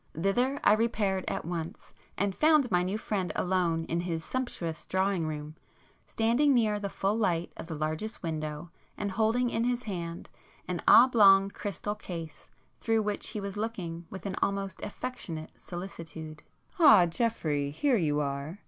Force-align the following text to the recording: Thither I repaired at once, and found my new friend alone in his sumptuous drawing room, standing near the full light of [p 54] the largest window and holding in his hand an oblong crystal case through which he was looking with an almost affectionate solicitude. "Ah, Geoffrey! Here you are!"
Thither 0.19 0.59
I 0.63 0.73
repaired 0.73 1.25
at 1.27 1.45
once, 1.45 1.93
and 2.17 2.33
found 2.33 2.71
my 2.71 2.81
new 2.81 2.97
friend 2.97 3.31
alone 3.35 3.85
in 3.85 3.99
his 3.99 4.25
sumptuous 4.25 4.87
drawing 4.87 5.27
room, 5.27 5.53
standing 6.07 6.55
near 6.55 6.79
the 6.79 6.89
full 6.89 7.15
light 7.15 7.51
of 7.55 7.67
[p 7.67 7.75
54] 7.75 7.75
the 7.75 7.79
largest 7.85 8.23
window 8.23 8.71
and 8.97 9.11
holding 9.11 9.51
in 9.51 9.63
his 9.63 9.83
hand 9.83 10.27
an 10.67 10.81
oblong 10.87 11.51
crystal 11.51 11.93
case 11.93 12.49
through 12.79 13.03
which 13.03 13.29
he 13.29 13.39
was 13.39 13.55
looking 13.55 14.07
with 14.09 14.25
an 14.25 14.35
almost 14.41 14.81
affectionate 14.81 15.51
solicitude. 15.55 16.41
"Ah, 16.79 17.05
Geoffrey! 17.05 17.69
Here 17.69 17.95
you 17.97 18.19
are!" 18.21 18.57